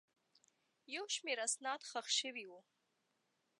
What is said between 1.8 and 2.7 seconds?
ښخ شوي وو.